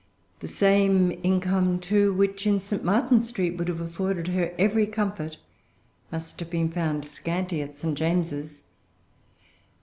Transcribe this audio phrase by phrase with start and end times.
[0.39, 2.83] The same income, too, which in St.
[2.83, 5.37] Martin's Street would have afforded her every comfort,
[6.11, 7.95] must have been found scanty at St.
[7.95, 8.63] James's.